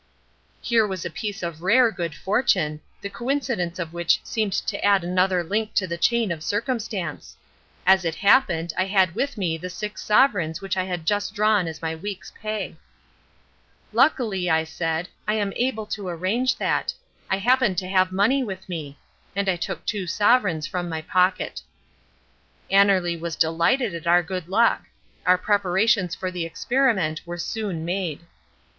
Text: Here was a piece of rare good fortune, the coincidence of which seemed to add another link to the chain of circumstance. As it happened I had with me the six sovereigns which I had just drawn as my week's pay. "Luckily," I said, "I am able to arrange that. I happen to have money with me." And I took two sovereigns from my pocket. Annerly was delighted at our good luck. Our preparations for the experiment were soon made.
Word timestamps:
Here 0.63 0.87
was 0.87 1.05
a 1.05 1.11
piece 1.11 1.43
of 1.43 1.61
rare 1.61 1.91
good 1.91 2.15
fortune, 2.15 2.81
the 3.01 3.09
coincidence 3.11 3.77
of 3.77 3.93
which 3.93 4.19
seemed 4.23 4.53
to 4.53 4.83
add 4.83 5.03
another 5.03 5.43
link 5.43 5.75
to 5.75 5.85
the 5.85 5.95
chain 5.95 6.31
of 6.31 6.41
circumstance. 6.41 7.37
As 7.85 8.03
it 8.03 8.15
happened 8.15 8.73
I 8.75 8.85
had 8.85 9.13
with 9.13 9.37
me 9.37 9.59
the 9.59 9.69
six 9.69 10.03
sovereigns 10.03 10.59
which 10.59 10.75
I 10.75 10.85
had 10.85 11.05
just 11.05 11.35
drawn 11.35 11.67
as 11.67 11.83
my 11.83 11.93
week's 11.93 12.31
pay. 12.41 12.77
"Luckily," 13.93 14.49
I 14.49 14.63
said, 14.63 15.07
"I 15.27 15.35
am 15.35 15.53
able 15.55 15.85
to 15.85 16.07
arrange 16.07 16.55
that. 16.55 16.95
I 17.29 17.37
happen 17.37 17.75
to 17.75 17.87
have 17.87 18.11
money 18.11 18.43
with 18.43 18.67
me." 18.67 18.97
And 19.35 19.47
I 19.47 19.55
took 19.55 19.85
two 19.85 20.07
sovereigns 20.07 20.65
from 20.65 20.89
my 20.89 21.03
pocket. 21.03 21.61
Annerly 22.71 23.19
was 23.19 23.35
delighted 23.35 23.93
at 23.93 24.07
our 24.07 24.23
good 24.23 24.47
luck. 24.49 24.85
Our 25.27 25.37
preparations 25.37 26.15
for 26.15 26.31
the 26.31 26.43
experiment 26.47 27.21
were 27.23 27.37
soon 27.37 27.85
made. 27.85 28.21